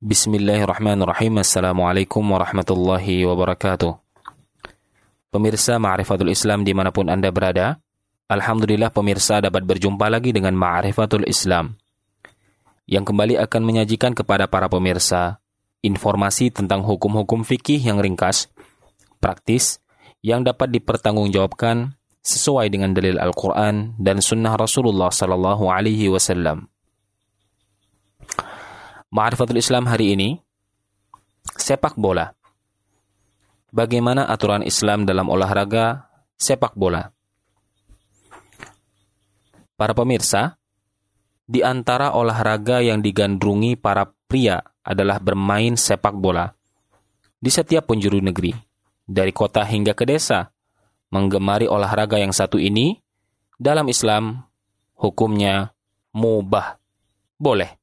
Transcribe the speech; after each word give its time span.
Bismillahirrahmanirrahim. 0.00 1.44
Assalamualaikum 1.44 2.24
warahmatullahi 2.24 3.20
wabarakatuh. 3.28 4.00
Pemirsa 5.28 5.76
Ma'rifatul 5.76 6.32
Islam 6.32 6.64
di 6.64 6.72
mana 6.72 6.88
pun 6.88 7.04
Anda 7.12 7.28
berada, 7.28 7.84
Alhamdulillah 8.24 8.88
pemirsa 8.96 9.44
dapat 9.44 9.60
berjumpa 9.68 10.08
lagi 10.08 10.32
dengan 10.32 10.56
Ma'rifatul 10.56 11.28
Islam 11.28 11.76
yang 12.88 13.04
kembali 13.04 13.44
akan 13.44 13.60
menyajikan 13.60 14.16
kepada 14.16 14.48
para 14.48 14.72
pemirsa 14.72 15.36
informasi 15.84 16.48
tentang 16.48 16.80
hukum-hukum 16.80 17.44
fikih 17.44 17.84
yang 17.84 18.00
ringkas, 18.00 18.48
praktis, 19.20 19.84
yang 20.24 20.40
dapat 20.40 20.72
dipertanggungjawabkan 20.80 21.92
sesuai 22.24 22.72
dengan 22.72 22.96
dalil 22.96 23.20
Al-Quran 23.20 24.00
dan 24.00 24.24
Sunnah 24.24 24.56
Rasulullah 24.56 25.12
Sallallahu 25.12 25.68
Alaihi 25.68 26.08
Wasallam. 26.08 26.72
Ma'rifatul 29.10 29.58
Islam 29.58 29.90
hari 29.90 30.14
ini, 30.14 30.38
sepak 31.58 31.98
bola. 31.98 32.30
Bagaimana 33.74 34.22
aturan 34.30 34.62
Islam 34.62 35.02
dalam 35.02 35.26
olahraga 35.26 36.06
sepak 36.38 36.78
bola? 36.78 37.10
Para 39.74 39.98
pemirsa, 39.98 40.54
di 41.42 41.58
antara 41.58 42.14
olahraga 42.14 42.78
yang 42.78 43.02
digandrungi 43.02 43.74
para 43.74 44.06
pria 44.30 44.62
adalah 44.86 45.18
bermain 45.18 45.74
sepak 45.74 46.14
bola. 46.14 46.54
Di 47.34 47.50
setiap 47.50 47.90
penjuru 47.90 48.22
negeri, 48.22 48.54
dari 49.02 49.34
kota 49.34 49.66
hingga 49.66 49.90
ke 49.90 50.06
desa, 50.06 50.54
menggemari 51.10 51.66
olahraga 51.66 52.14
yang 52.22 52.30
satu 52.30 52.62
ini, 52.62 52.94
dalam 53.58 53.90
Islam, 53.90 54.46
hukumnya 54.94 55.74
mubah. 56.14 56.78
Boleh. 57.34 57.79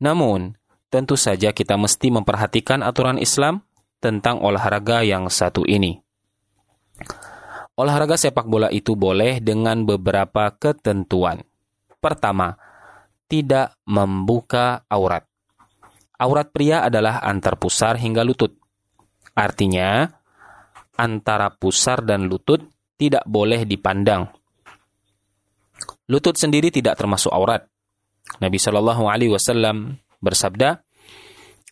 Namun, 0.00 0.56
tentu 0.88 1.14
saja 1.14 1.52
kita 1.52 1.76
mesti 1.76 2.08
memperhatikan 2.08 2.80
aturan 2.80 3.20
Islam 3.20 3.62
tentang 4.00 4.40
olahraga 4.40 5.04
yang 5.04 5.28
satu 5.28 5.68
ini. 5.68 6.00
Olahraga 7.76 8.16
sepak 8.16 8.44
bola 8.48 8.68
itu 8.72 8.96
boleh 8.96 9.40
dengan 9.40 9.84
beberapa 9.84 10.52
ketentuan. 10.56 11.40
Pertama, 12.00 12.56
tidak 13.28 13.76
membuka 13.84 14.84
aurat. 14.88 15.24
Aurat 16.20 16.52
pria 16.52 16.84
adalah 16.84 17.24
antar 17.24 17.56
pusar 17.56 17.96
hingga 17.96 18.20
lutut. 18.24 18.52
Artinya, 19.32 20.04
antara 21.00 21.48
pusar 21.56 22.04
dan 22.04 22.28
lutut 22.28 22.60
tidak 23.00 23.24
boleh 23.24 23.64
dipandang. 23.64 24.28
Lutut 26.12 26.36
sendiri 26.36 26.68
tidak 26.68 27.00
termasuk 27.00 27.32
aurat. 27.32 27.64
Nabi 28.38 28.58
Shallallahu 28.62 29.10
Alaihi 29.10 29.34
Wasallam 29.34 29.98
bersabda, 30.22 30.86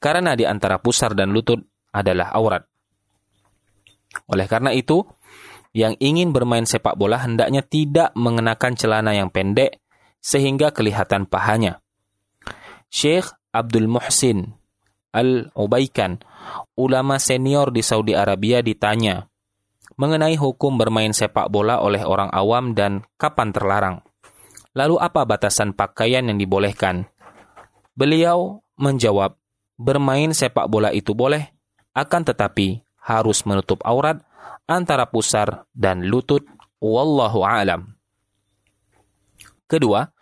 karena 0.02 0.34
di 0.34 0.42
antara 0.42 0.82
pusar 0.82 1.14
dan 1.14 1.30
lutut 1.30 1.62
adalah 1.94 2.34
aurat. 2.34 2.66
Oleh 4.26 4.50
karena 4.50 4.74
itu, 4.74 5.06
yang 5.76 5.94
ingin 6.02 6.34
bermain 6.34 6.66
sepak 6.66 6.98
bola 6.98 7.22
hendaknya 7.22 7.62
tidak 7.62 8.10
mengenakan 8.18 8.74
celana 8.74 9.14
yang 9.14 9.30
pendek 9.30 9.78
sehingga 10.18 10.74
kelihatan 10.74 11.28
pahanya. 11.28 11.78
Syekh 12.88 13.30
Abdul 13.52 13.86
Muhsin 13.86 14.58
Al-Ubaikan, 15.12 16.20
ulama 16.76 17.16
senior 17.16 17.72
di 17.72 17.80
Saudi 17.80 18.12
Arabia 18.12 18.60
ditanya 18.60 19.28
mengenai 19.98 20.38
hukum 20.38 20.78
bermain 20.78 21.10
sepak 21.10 21.50
bola 21.50 21.82
oleh 21.82 22.06
orang 22.06 22.30
awam 22.30 22.72
dan 22.72 23.02
kapan 23.18 23.50
terlarang. 23.50 23.96
Lalu 24.78 24.94
apa 25.02 25.26
batasan 25.26 25.74
pakaian 25.74 26.22
yang 26.22 26.38
dibolehkan? 26.38 27.10
Beliau 27.98 28.62
menjawab, 28.78 29.34
bermain 29.74 30.30
sepak 30.30 30.70
bola 30.70 30.94
itu 30.94 31.18
boleh, 31.18 31.50
akan 31.98 32.22
tetapi 32.22 32.86
harus 33.02 33.42
menutup 33.42 33.82
aurat 33.82 34.22
antara 34.70 35.10
pusar 35.10 35.66
dan 35.74 36.06
lutut. 36.06 36.46
Wallahu 36.78 37.42
a'lam. 37.42 37.98
Kedua, 39.66 40.14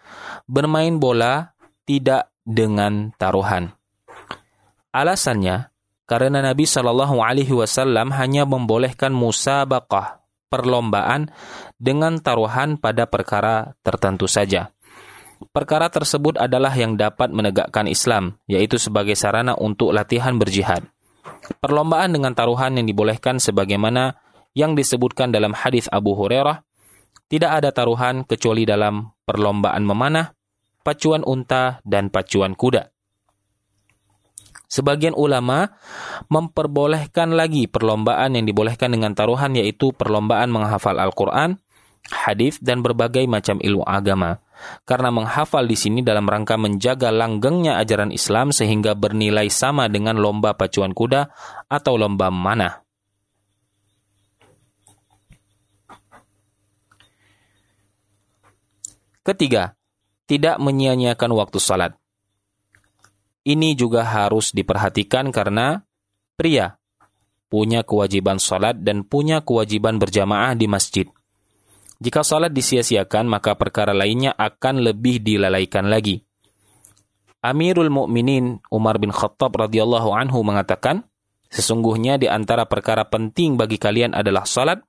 bermain 0.48 0.97
bola 0.97 1.53
tidak 1.84 2.32
dengan 2.41 3.12
taruhan. 3.20 3.76
Alasannya, 4.88 5.69
karena 6.09 6.41
Nabi 6.41 6.64
Shallallahu 6.64 7.20
Alaihi 7.20 7.53
Wasallam 7.53 8.09
hanya 8.16 8.48
membolehkan 8.48 9.12
musabaqah 9.12 10.25
perlombaan 10.48 11.30
dengan 11.76 12.18
taruhan 12.22 12.78
pada 12.78 13.06
perkara 13.06 13.76
tertentu 13.82 14.30
saja. 14.30 14.72
Perkara 15.52 15.92
tersebut 15.92 16.40
adalah 16.40 16.72
yang 16.72 16.96
dapat 16.96 17.28
menegakkan 17.28 17.84
Islam, 17.84 18.40
yaitu 18.48 18.80
sebagai 18.80 19.12
sarana 19.12 19.52
untuk 19.52 19.92
latihan 19.92 20.40
berjihad. 20.40 20.88
Perlombaan 21.60 22.16
dengan 22.16 22.32
taruhan 22.32 22.80
yang 22.80 22.88
dibolehkan 22.88 23.36
sebagaimana 23.36 24.16
yang 24.56 24.72
disebutkan 24.72 25.36
dalam 25.36 25.52
hadis 25.52 25.84
Abu 25.92 26.16
Hurairah, 26.16 26.64
tidak 27.28 27.52
ada 27.60 27.68
taruhan 27.74 28.24
kecuali 28.24 28.64
dalam 28.64 29.12
perlombaan 29.28 29.84
memanah, 29.84 30.32
pacuan 30.80 31.20
unta, 31.20 31.84
dan 31.84 32.08
pacuan 32.08 32.56
kuda. 32.56 32.95
Sebagian 34.66 35.15
ulama 35.15 35.78
memperbolehkan 36.27 37.38
lagi 37.38 37.71
perlombaan 37.71 38.34
yang 38.34 38.44
dibolehkan 38.44 38.91
dengan 38.91 39.15
taruhan 39.15 39.54
yaitu 39.54 39.94
perlombaan 39.94 40.50
menghafal 40.50 40.99
Al-Quran, 40.99 41.54
hadis 42.10 42.59
dan 42.59 42.82
berbagai 42.82 43.22
macam 43.31 43.62
ilmu 43.62 43.87
agama. 43.87 44.43
Karena 44.88 45.12
menghafal 45.12 45.69
di 45.69 45.77
sini 45.77 46.00
dalam 46.00 46.27
rangka 46.27 46.56
menjaga 46.56 47.12
langgengnya 47.12 47.78
ajaran 47.78 48.10
Islam 48.10 48.50
sehingga 48.50 48.97
bernilai 48.97 49.53
sama 49.53 49.87
dengan 49.87 50.19
lomba 50.19 50.56
pacuan 50.56 50.97
kuda 50.97 51.31
atau 51.71 51.94
lomba 51.94 52.33
mana. 52.33 52.83
Ketiga, 59.27 59.75
tidak 60.31 60.62
menyia-nyiakan 60.62 61.31
waktu 61.34 61.59
salat. 61.59 61.98
Ini 63.46 63.78
juga 63.78 64.02
harus 64.02 64.50
diperhatikan 64.50 65.30
karena 65.30 65.86
pria 66.34 66.82
punya 67.46 67.86
kewajiban 67.86 68.42
salat 68.42 68.82
dan 68.82 69.06
punya 69.06 69.46
kewajiban 69.46 70.02
berjamaah 70.02 70.58
di 70.58 70.66
masjid. 70.66 71.06
Jika 72.02 72.26
salat 72.26 72.50
disia-siakan, 72.52 73.30
maka 73.30 73.54
perkara 73.54 73.94
lainnya 73.94 74.34
akan 74.34 74.82
lebih 74.82 75.22
dilalaikan 75.22 75.86
lagi. 75.86 76.26
Amirul 77.40 77.88
Mukminin 77.88 78.58
Umar 78.68 78.98
bin 78.98 79.14
Khattab 79.14 79.54
radhiyallahu 79.54 80.10
anhu 80.10 80.42
mengatakan, 80.42 81.06
sesungguhnya 81.48 82.18
di 82.18 82.26
antara 82.26 82.66
perkara 82.66 83.06
penting 83.06 83.54
bagi 83.54 83.78
kalian 83.78 84.12
adalah 84.12 84.42
salat. 84.42 84.82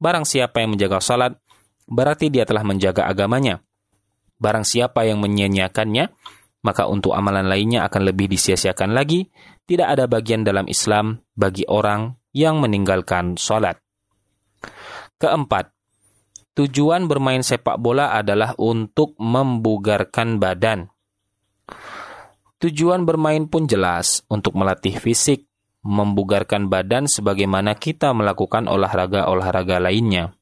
Barang 0.00 0.24
siapa 0.24 0.64
yang 0.64 0.74
menjaga 0.74 1.04
salat, 1.04 1.36
berarti 1.84 2.32
dia 2.32 2.48
telah 2.48 2.64
menjaga 2.64 3.04
agamanya. 3.04 3.60
Barang 4.40 4.64
siapa 4.64 5.04
yang 5.04 5.20
menyia-nyiakannya, 5.20 6.10
maka 6.68 6.84
untuk 6.84 7.16
amalan 7.16 7.48
lainnya 7.48 7.88
akan 7.88 8.12
lebih 8.12 8.28
disia-siakan 8.28 8.92
lagi. 8.92 9.32
Tidak 9.64 9.88
ada 9.88 10.04
bagian 10.04 10.44
dalam 10.44 10.68
Islam 10.68 11.16
bagi 11.32 11.64
orang 11.64 12.12
yang 12.36 12.60
meninggalkan 12.60 13.40
sholat. 13.40 13.80
Keempat, 15.16 15.72
tujuan 16.52 17.08
bermain 17.08 17.40
sepak 17.40 17.80
bola 17.80 18.12
adalah 18.12 18.52
untuk 18.60 19.16
membugarkan 19.16 20.36
badan. 20.36 20.92
Tujuan 22.60 23.08
bermain 23.08 23.48
pun 23.48 23.64
jelas 23.64 24.28
untuk 24.28 24.52
melatih 24.60 25.00
fisik, 25.00 25.48
membugarkan 25.80 26.68
badan 26.68 27.08
sebagaimana 27.08 27.80
kita 27.80 28.12
melakukan 28.12 28.68
olahraga-olahraga 28.68 29.80
lainnya. 29.80 30.36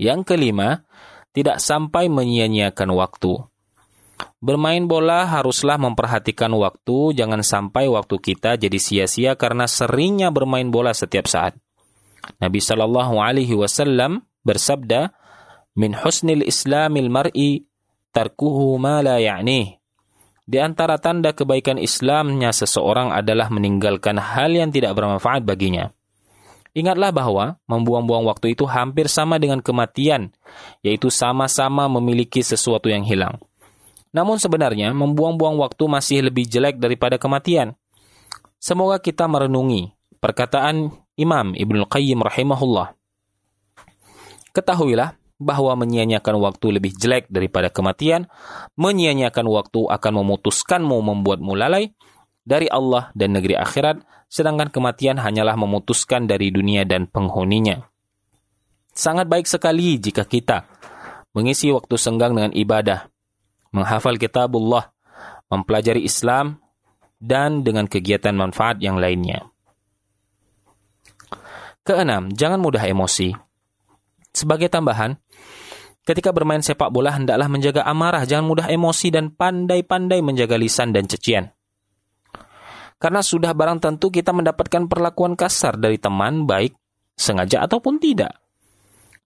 Yang 0.00 0.24
kelima, 0.24 0.88
tidak 1.36 1.60
sampai 1.60 2.08
menyia-nyiakan 2.08 2.96
waktu. 2.96 3.51
Bermain 4.42 4.90
bola 4.90 5.22
haruslah 5.22 5.78
memperhatikan 5.78 6.50
waktu, 6.58 7.14
jangan 7.14 7.46
sampai 7.46 7.86
waktu 7.86 8.18
kita 8.18 8.58
jadi 8.58 8.74
sia-sia 8.74 9.38
karena 9.38 9.70
seringnya 9.70 10.34
bermain 10.34 10.66
bola 10.66 10.90
setiap 10.90 11.30
saat. 11.30 11.54
Nabi 12.42 12.58
Shallallahu 12.58 13.22
Alaihi 13.22 13.54
Wasallam 13.54 14.26
bersabda, 14.42 15.14
"Min 15.78 15.94
husnil 15.94 16.42
Islamil 16.42 17.06
mar'i 17.06 17.70
tarkuhu 18.10 18.82
ma 18.82 18.98
la 18.98 19.22
ya'nih." 19.22 19.78
Di 20.42 20.58
antara 20.58 20.98
tanda 20.98 21.30
kebaikan 21.38 21.78
Islamnya 21.78 22.50
seseorang 22.50 23.14
adalah 23.14 23.46
meninggalkan 23.46 24.18
hal 24.18 24.50
yang 24.58 24.74
tidak 24.74 24.98
bermanfaat 24.98 25.46
baginya. 25.46 25.94
Ingatlah 26.74 27.14
bahwa 27.14 27.62
membuang-buang 27.70 28.26
waktu 28.26 28.58
itu 28.58 28.66
hampir 28.66 29.06
sama 29.06 29.38
dengan 29.38 29.62
kematian, 29.62 30.34
yaitu 30.82 31.14
sama-sama 31.14 31.86
memiliki 31.86 32.42
sesuatu 32.42 32.90
yang 32.90 33.06
hilang. 33.06 33.38
Namun 34.12 34.36
sebenarnya 34.36 34.92
membuang-buang 34.92 35.56
waktu 35.56 35.84
masih 35.88 36.28
lebih 36.28 36.44
jelek 36.44 36.76
daripada 36.76 37.16
kematian. 37.16 37.72
Semoga 38.60 39.00
kita 39.00 39.24
merenungi 39.26 39.90
perkataan 40.20 40.92
Imam 41.18 41.56
Ibnu 41.56 41.88
Qayyim 41.88 42.20
rahimahullah. 42.20 42.94
Ketahuilah 44.52 45.16
bahwa 45.42 45.74
menyia-nyiakan 45.74 46.38
waktu 46.38 46.78
lebih 46.78 46.94
jelek 46.94 47.26
daripada 47.26 47.72
kematian, 47.72 48.30
menyia-nyiakan 48.78 49.48
waktu 49.50 49.80
akan 49.90 50.12
memutuskanmu 50.22 50.94
membuatmu 51.02 51.52
lalai 51.58 51.90
dari 52.46 52.70
Allah 52.70 53.10
dan 53.18 53.34
negeri 53.34 53.58
akhirat, 53.58 54.04
sedangkan 54.30 54.70
kematian 54.70 55.18
hanyalah 55.18 55.58
memutuskan 55.58 56.30
dari 56.30 56.54
dunia 56.54 56.86
dan 56.86 57.10
penghuninya. 57.10 57.82
Sangat 58.92 59.26
baik 59.26 59.48
sekali 59.48 59.98
jika 59.98 60.22
kita 60.28 60.68
mengisi 61.32 61.72
waktu 61.72 61.96
senggang 61.96 62.36
dengan 62.36 62.52
ibadah, 62.52 63.11
menghafal 63.72 64.20
kitabullah, 64.20 64.92
mempelajari 65.48 66.04
Islam, 66.04 66.60
dan 67.18 67.66
dengan 67.66 67.88
kegiatan 67.88 68.36
manfaat 68.36 68.78
yang 68.78 69.00
lainnya. 69.00 69.48
Keenam, 71.82 72.30
jangan 72.30 72.62
mudah 72.62 72.86
emosi. 72.86 73.34
Sebagai 74.30 74.70
tambahan, 74.70 75.18
ketika 76.06 76.30
bermain 76.30 76.62
sepak 76.62 76.94
bola 76.94 77.10
hendaklah 77.10 77.50
menjaga 77.50 77.82
amarah, 77.82 78.22
jangan 78.22 78.46
mudah 78.46 78.66
emosi 78.70 79.10
dan 79.10 79.34
pandai-pandai 79.34 80.22
menjaga 80.22 80.54
lisan 80.54 80.94
dan 80.94 81.10
cecian. 81.10 81.50
Karena 83.02 83.18
sudah 83.18 83.50
barang 83.50 83.82
tentu 83.82 84.14
kita 84.14 84.30
mendapatkan 84.30 84.86
perlakuan 84.86 85.34
kasar 85.34 85.74
dari 85.74 85.98
teman, 85.98 86.46
baik 86.46 86.78
sengaja 87.18 87.66
ataupun 87.66 87.98
tidak. 87.98 88.38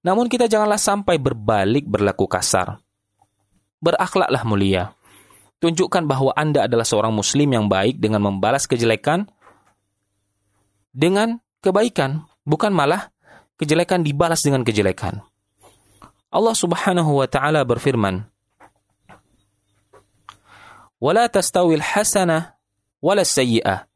Namun 0.01 0.33
kita 0.33 0.49
janganlah 0.49 0.81
sampai 0.81 1.21
berbalik 1.21 1.85
berlaku 1.85 2.25
kasar. 2.25 2.81
Berakhlaklah 3.81 4.43
mulia. 4.49 4.97
Tunjukkan 5.61 6.05
bahwa 6.05 6.37
Anda 6.37 6.69
adalah 6.69 6.85
seorang 6.85 7.13
muslim 7.13 7.49
yang 7.49 7.67
baik 7.69 7.97
dengan 7.97 8.21
membalas 8.21 8.69
kejelekan 8.69 9.29
dengan 10.97 11.41
kebaikan 11.61 12.25
bukan 12.45 12.73
malah 12.73 13.13
kejelekan 13.61 14.01
dibalas 14.05 14.41
dengan 14.41 14.65
kejelekan. 14.65 15.21
Allah 16.33 16.57
Subhanahu 16.57 17.21
wa 17.21 17.29
taala 17.29 17.65
berfirman, 17.65 18.29
"Wala 21.01 21.29
tastawil 21.29 21.81
hasanah 21.81 22.57
wala 23.01 23.25
sayyi'ah, 23.25 23.89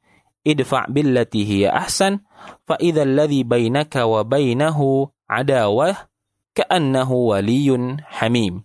idfa' 0.44 0.88
billati 0.88 1.44
hiya 1.44 1.76
ahsan, 1.76 2.24
fa 2.64 2.80
idza 2.80 3.04
alladhi 3.04 3.44
bainaka 3.44 4.08
wa 4.08 4.24
bainahu 4.24 5.08
adawah 5.28 6.08
ka'annahu 6.56 7.36
waliyyun 7.36 8.00
hamim." 8.08 8.64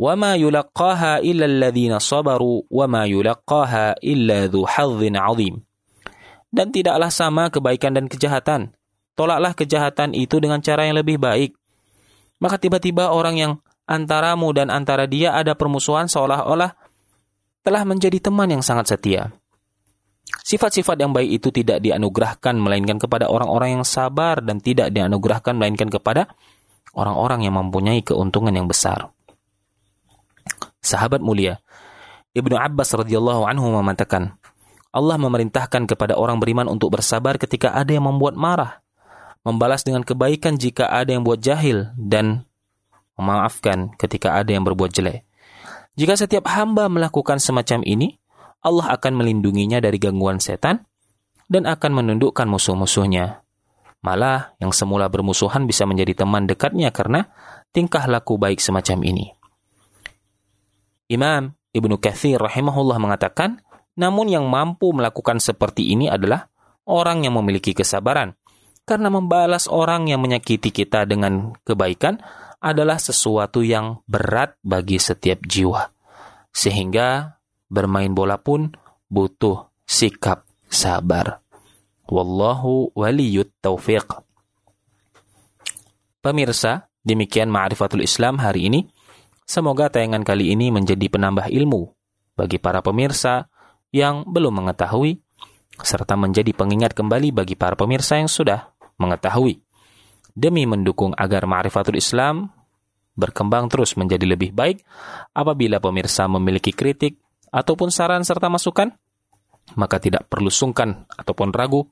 وما 0.00 0.36
يلقاها 0.36 1.24
إلا 1.24 1.46
الذين 1.46 1.98
صبروا 1.98 2.68
وما 2.68 3.02
يلقاها 3.04 3.86
إلا 4.04 4.52
ذو 4.52 4.66
حظ 4.68 5.00
عظيم 5.00 5.54
dan 6.52 6.72
tidaklah 6.72 7.10
sama 7.12 7.48
kebaikan 7.52 7.96
dan 7.96 8.06
kejahatan 8.08 8.76
tolaklah 9.16 9.56
kejahatan 9.56 10.12
itu 10.12 10.38
dengan 10.38 10.60
cara 10.60 10.86
yang 10.86 11.00
lebih 11.00 11.18
baik. 11.18 11.56
Maka 12.38 12.60
tiba-tiba 12.60 13.10
orang 13.10 13.40
yang 13.40 13.52
antaramu 13.88 14.52
dan 14.52 14.68
antara 14.68 15.08
dia 15.08 15.32
ada 15.32 15.56
permusuhan 15.56 16.06
seolah-olah 16.06 16.76
telah 17.64 17.82
menjadi 17.82 18.20
teman 18.20 18.52
yang 18.52 18.62
sangat 18.62 18.94
setia. 18.94 19.32
Sifat-sifat 20.46 21.00
yang 21.00 21.10
baik 21.10 21.42
itu 21.42 21.48
tidak 21.50 21.82
dianugerahkan 21.82 22.54
melainkan 22.54 23.00
kepada 23.00 23.26
orang-orang 23.26 23.80
yang 23.80 23.86
sabar 23.88 24.38
dan 24.44 24.62
tidak 24.62 24.92
dianugerahkan 24.94 25.56
melainkan 25.56 25.90
kepada 25.90 26.30
orang-orang 26.94 27.48
yang 27.48 27.56
mempunyai 27.56 28.04
keuntungan 28.04 28.54
yang 28.54 28.68
besar. 28.70 29.10
Sahabat 30.81 31.21
mulia, 31.21 31.61
Ibnu 32.33 32.57
Abbas 32.57 32.93
radhiyallahu 32.97 33.45
anhu 33.45 33.69
mengatakan, 33.69 34.35
Allah 34.91 35.15
memerintahkan 35.15 35.87
kepada 35.87 36.19
orang 36.19 36.41
beriman 36.41 36.67
untuk 36.67 36.97
bersabar 36.99 37.39
ketika 37.39 37.71
ada 37.71 37.95
yang 37.95 38.09
membuat 38.09 38.35
marah 38.35 38.81
membalas 39.41 39.81
dengan 39.81 40.05
kebaikan 40.05 40.57
jika 40.57 40.89
ada 40.89 41.13
yang 41.13 41.25
buat 41.25 41.41
jahil, 41.41 41.89
dan 41.97 42.45
memaafkan 43.17 43.93
ketika 43.97 44.37
ada 44.37 44.53
yang 44.53 44.65
berbuat 44.65 44.93
jelek. 44.93 45.25
Jika 45.97 46.15
setiap 46.15 46.47
hamba 46.49 46.87
melakukan 46.87 47.41
semacam 47.41 47.83
ini, 47.83 48.17
Allah 48.61 48.93
akan 48.95 49.17
melindunginya 49.17 49.81
dari 49.81 49.97
gangguan 49.97 50.37
setan 50.37 50.85
dan 51.51 51.67
akan 51.67 51.91
menundukkan 51.91 52.47
musuh-musuhnya. 52.47 53.43
Malah, 54.01 54.57
yang 54.57 54.73
semula 54.73 55.05
bermusuhan 55.09 55.69
bisa 55.69 55.85
menjadi 55.85 56.25
teman 56.25 56.49
dekatnya 56.49 56.89
karena 56.89 57.29
tingkah 57.69 58.01
laku 58.09 58.37
baik 58.37 58.57
semacam 58.57 59.05
ini. 59.05 59.40
Imam 61.11 61.51
Ibnu 61.75 61.99
Kathir 61.99 62.39
rahimahullah 62.39 62.95
mengatakan, 62.95 63.59
namun 63.99 64.31
yang 64.31 64.47
mampu 64.47 64.95
melakukan 64.95 65.43
seperti 65.43 65.91
ini 65.91 66.07
adalah 66.07 66.47
orang 66.87 67.27
yang 67.27 67.35
memiliki 67.35 67.75
kesabaran, 67.75 68.39
karena 68.87 69.11
membalas 69.11 69.67
orang 69.67 70.07
yang 70.07 70.23
menyakiti 70.23 70.71
kita 70.71 71.03
dengan 71.03 71.51
kebaikan 71.67 72.23
adalah 72.63 72.95
sesuatu 72.95 73.59
yang 73.59 73.99
berat 74.07 74.55
bagi 74.63 74.99
setiap 74.99 75.43
jiwa. 75.43 75.91
Sehingga 76.51 77.39
bermain 77.71 78.11
bola 78.11 78.39
pun 78.39 78.71
butuh 79.07 79.71
sikap 79.87 80.43
sabar. 80.67 81.39
Wallahu 82.11 82.91
waliyut 82.91 83.55
taufiq. 83.63 84.03
Pemirsa, 86.19 86.91
demikian 87.01 87.47
Ma'rifatul 87.47 88.03
Islam 88.03 88.37
hari 88.43 88.67
ini. 88.67 88.90
Semoga 89.51 89.91
tayangan 89.91 90.23
kali 90.23 90.55
ini 90.55 90.71
menjadi 90.71 91.11
penambah 91.11 91.51
ilmu 91.51 91.91
bagi 92.39 92.55
para 92.55 92.79
pemirsa 92.79 93.51
yang 93.91 94.23
belum 94.23 94.63
mengetahui 94.63 95.19
serta 95.75 96.15
menjadi 96.15 96.55
pengingat 96.55 96.95
kembali 96.95 97.35
bagi 97.35 97.59
para 97.59 97.75
pemirsa 97.75 98.15
yang 98.15 98.31
sudah 98.31 98.71
mengetahui. 98.95 99.59
Demi 100.31 100.63
mendukung 100.63 101.11
agar 101.19 101.51
ma'rifatul 101.51 101.99
Islam 101.99 102.47
berkembang 103.19 103.67
terus 103.67 103.99
menjadi 103.99 104.23
lebih 104.23 104.55
baik, 104.55 104.87
apabila 105.35 105.83
pemirsa 105.83 106.31
memiliki 106.31 106.71
kritik 106.71 107.19
ataupun 107.51 107.91
saran 107.91 108.23
serta 108.23 108.47
masukan, 108.47 108.95
maka 109.75 109.99
tidak 109.99 110.31
perlu 110.31 110.47
sungkan 110.47 111.03
ataupun 111.11 111.51
ragu 111.51 111.91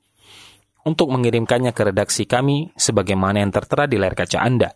untuk 0.88 1.12
mengirimkannya 1.12 1.76
ke 1.76 1.92
redaksi 1.92 2.24
kami 2.24 2.72
sebagaimana 2.72 3.44
yang 3.44 3.52
tertera 3.52 3.84
di 3.84 4.00
layar 4.00 4.16
kaca 4.16 4.40
Anda. 4.40 4.72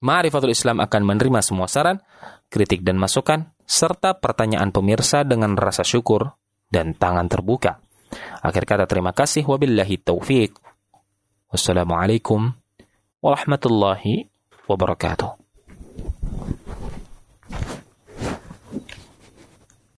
Ma'rifatul 0.00 0.56
Islam 0.56 0.80
akan 0.80 1.02
menerima 1.04 1.40
semua 1.44 1.68
saran, 1.68 2.00
kritik 2.48 2.80
dan 2.80 2.96
masukan, 2.96 3.52
serta 3.68 4.16
pertanyaan 4.16 4.72
pemirsa 4.72 5.28
dengan 5.28 5.54
rasa 5.60 5.84
syukur 5.84 6.36
dan 6.72 6.96
tangan 6.96 7.28
terbuka. 7.28 7.84
Akhir 8.40 8.64
kata 8.64 8.88
terima 8.88 9.12
kasih 9.12 9.44
wabillahi 9.44 10.00
taufiq. 10.00 10.56
Wassalamualaikum 11.52 12.56
warahmatullahi 13.20 14.26
wabarakatuh. 14.66 15.39